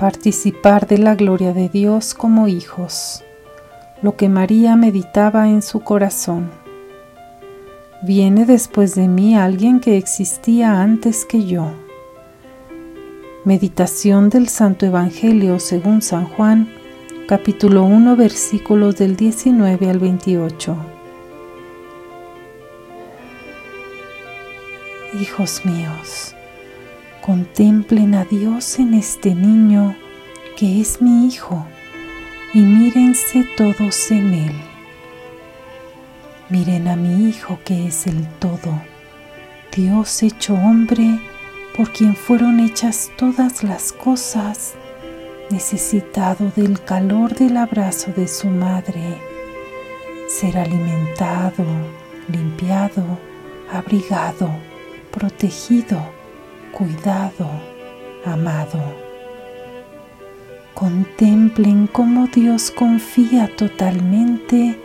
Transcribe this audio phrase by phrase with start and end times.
[0.00, 3.22] participar de la gloria de Dios como hijos,
[4.00, 6.50] lo que María meditaba en su corazón.
[8.02, 11.74] Viene después de mí alguien que existía antes que yo.
[13.44, 16.72] Meditación del Santo Evangelio según San Juan,
[17.28, 20.76] capítulo 1, versículos del 19 al 28.
[25.20, 26.34] Hijos míos,
[27.24, 29.96] contemplen a Dios en este niño
[30.56, 31.66] que es mi hijo
[32.52, 34.52] y mírense todos en él.
[36.50, 38.82] Miren a mi Hijo que es el todo,
[39.72, 41.20] Dios hecho hombre,
[41.76, 44.74] por quien fueron hechas todas las cosas,
[45.50, 49.16] necesitado del calor del abrazo de su madre,
[50.28, 51.64] ser alimentado,
[52.26, 53.04] limpiado,
[53.72, 54.50] abrigado,
[55.12, 56.02] protegido,
[56.72, 57.50] cuidado,
[58.24, 58.80] amado.
[60.74, 64.80] Contemplen cómo Dios confía totalmente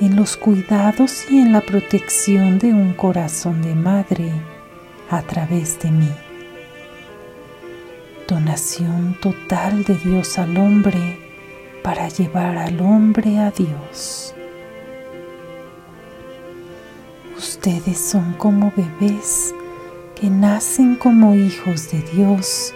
[0.00, 4.30] en los cuidados y en la protección de un corazón de madre
[5.10, 6.10] a través de mí.
[8.28, 11.18] Donación total de Dios al hombre
[11.82, 14.34] para llevar al hombre a Dios.
[17.36, 19.54] Ustedes son como bebés
[20.20, 22.74] que nacen como hijos de Dios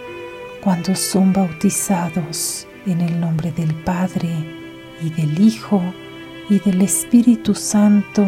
[0.63, 4.29] cuando son bautizados en el nombre del Padre
[5.01, 5.81] y del Hijo
[6.49, 8.25] y del Espíritu Santo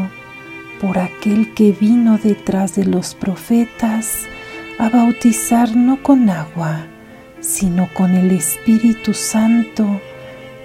[0.81, 4.25] por aquel que vino detrás de los profetas
[4.79, 6.85] a bautizar no con agua,
[7.39, 10.01] sino con el Espíritu Santo,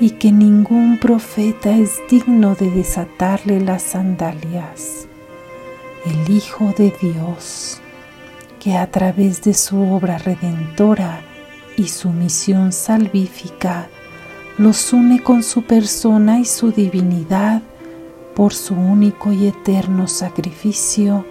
[0.00, 5.06] y que ningún profeta es digno de desatarle las sandalias.
[6.06, 7.80] El Hijo de Dios,
[8.60, 11.22] que a través de su obra redentora
[11.76, 13.88] y su misión salvífica,
[14.58, 17.62] los une con su persona y su divinidad
[18.36, 21.24] por su único y eterno sacrificio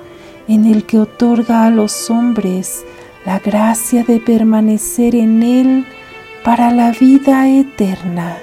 [0.47, 2.83] en el que otorga a los hombres
[3.25, 5.85] la gracia de permanecer en Él
[6.43, 8.37] para la vida eterna.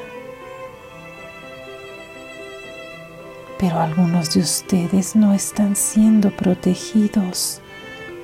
[3.58, 7.62] Pero algunos de ustedes no están siendo protegidos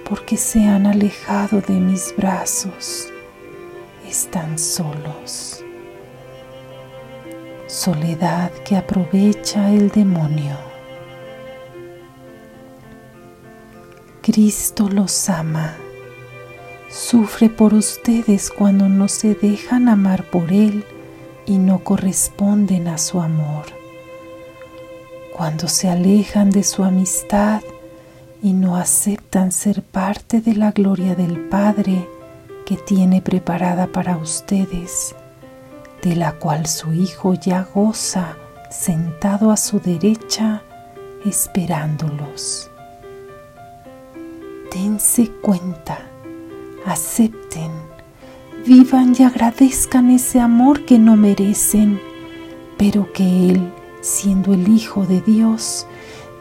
[0.09, 3.09] porque se han alejado de mis brazos.
[4.09, 5.63] Están solos
[7.73, 10.59] soledad que aprovecha el demonio.
[14.21, 15.75] Cristo los ama,
[16.91, 20.85] sufre por ustedes cuando no se dejan amar por Él
[21.47, 23.65] y no corresponden a su amor,
[25.35, 27.63] cuando se alejan de su amistad
[28.43, 32.09] y no aceptan ser parte de la gloria del Padre
[32.67, 35.15] que tiene preparada para ustedes
[36.03, 38.37] de la cual su Hijo ya goza
[38.71, 40.63] sentado a su derecha
[41.25, 42.71] esperándolos.
[44.75, 46.01] Dense cuenta,
[46.85, 47.71] acepten,
[48.67, 52.01] vivan y agradezcan ese amor que no merecen,
[52.79, 55.87] pero que Él, siendo el Hijo de Dios,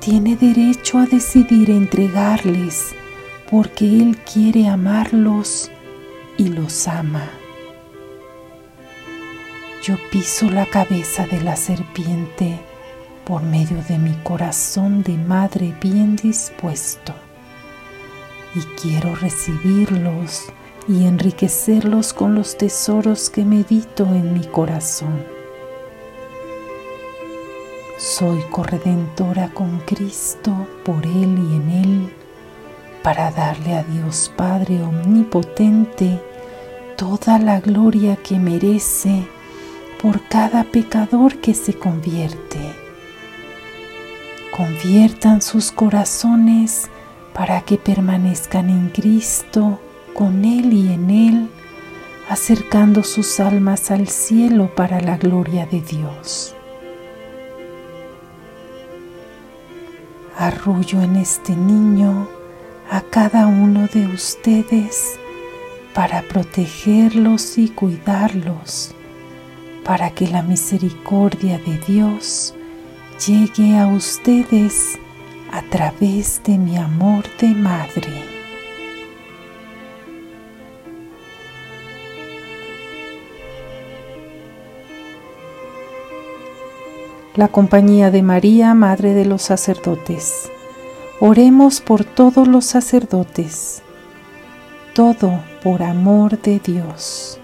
[0.01, 2.93] tiene derecho a decidir entregarles
[3.49, 5.71] porque Él quiere amarlos
[6.37, 7.29] y los ama
[9.81, 12.59] yo piso la cabeza de la serpiente
[13.25, 17.15] por medio de mi corazón de madre bien dispuesto
[18.53, 20.43] y quiero recibirlos
[20.87, 25.40] y enriquecerlos con los tesoros que medito en mi corazón.
[28.01, 32.13] Soy corredentora con Cristo por Él y en Él
[33.03, 36.19] para darle a Dios Padre Omnipotente
[36.97, 39.27] toda la gloria que merece
[40.01, 42.73] por cada pecador que se convierte.
[44.57, 46.89] Conviertan sus corazones
[47.35, 49.79] para que permanezcan en Cristo,
[50.15, 51.49] con Él y en Él,
[52.27, 56.55] acercando sus almas al cielo para la gloria de Dios.
[60.41, 62.27] Arrullo en este niño
[62.89, 65.19] a cada uno de ustedes
[65.93, 68.95] para protegerlos y cuidarlos
[69.83, 72.55] para que la misericordia de Dios
[73.23, 74.97] llegue a ustedes
[75.51, 78.30] a través de mi amor de madre.
[87.35, 90.51] La compañía de María, Madre de los Sacerdotes.
[91.21, 93.83] Oremos por todos los sacerdotes,
[94.93, 97.40] todo por amor de Dios.